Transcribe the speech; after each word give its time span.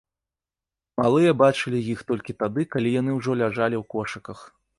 Малыя 1.01 1.31
бачылі 1.41 1.81
іх 1.93 1.99
толькі 2.13 2.35
тады, 2.41 2.61
калі 2.77 2.95
яны 3.01 3.11
ўжо 3.19 3.31
ляжалі 3.45 3.75
ў 3.77 3.83
кошыках. 3.97 4.39